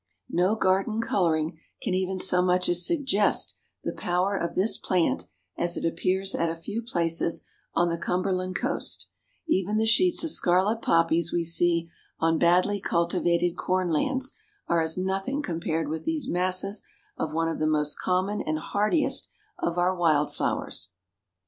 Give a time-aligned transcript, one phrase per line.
[0.31, 3.53] No garden coloring can even so much as suggest
[3.83, 5.27] the power of this plant
[5.57, 9.09] as it appears at a few places on the Cumberland coast;
[9.47, 11.87] even the sheets of scarlet poppies we see
[12.17, 14.33] on badly cultivated corn lands
[14.67, 16.81] are as nothing compared with these masses
[17.15, 19.29] of one of the most common and hardiest
[19.59, 20.89] of our wild flowers.